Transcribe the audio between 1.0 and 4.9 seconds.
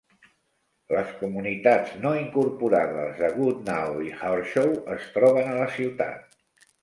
comunitats no incorporades de Goodnow i Harshaw